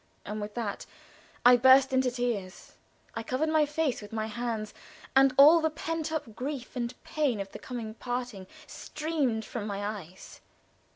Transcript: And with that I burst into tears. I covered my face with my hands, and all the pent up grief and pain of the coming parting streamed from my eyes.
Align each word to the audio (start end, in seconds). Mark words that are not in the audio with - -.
And 0.25 0.41
with 0.41 0.55
that 0.55 0.87
I 1.45 1.57
burst 1.57 1.93
into 1.93 2.09
tears. 2.09 2.71
I 3.13 3.21
covered 3.21 3.49
my 3.49 3.67
face 3.67 4.01
with 4.01 4.11
my 4.11 4.25
hands, 4.25 4.73
and 5.15 5.31
all 5.37 5.61
the 5.61 5.69
pent 5.69 6.11
up 6.11 6.35
grief 6.35 6.75
and 6.75 6.91
pain 7.03 7.39
of 7.39 7.51
the 7.51 7.59
coming 7.59 7.93
parting 7.93 8.47
streamed 8.65 9.45
from 9.45 9.67
my 9.67 9.85
eyes. 9.85 10.41